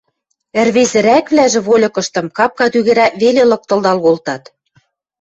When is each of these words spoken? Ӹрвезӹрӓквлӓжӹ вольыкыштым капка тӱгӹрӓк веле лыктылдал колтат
Ӹрвезӹрӓквлӓжӹ 0.61 1.59
вольыкыштым 1.67 2.27
капка 2.37 2.65
тӱгӹрӓк 2.71 3.13
веле 3.21 3.43
лыктылдал 3.51 3.97
колтат 4.05 4.43